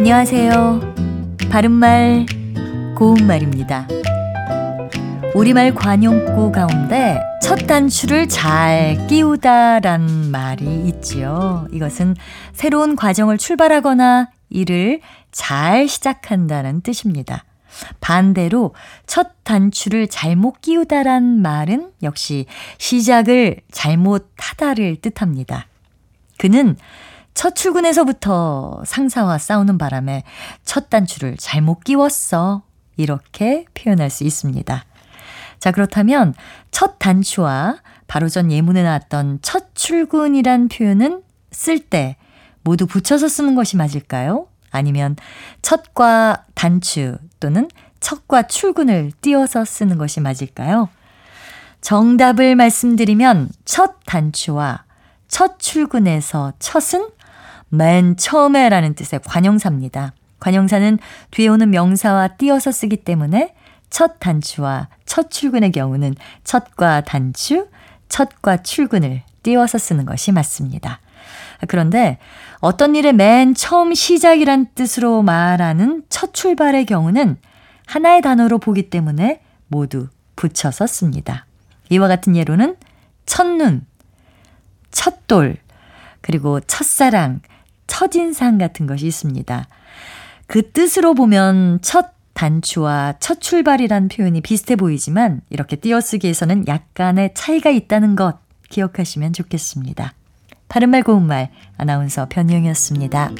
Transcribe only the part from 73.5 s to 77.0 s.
처음 시작이란 뜻으로 말하는 첫 출발의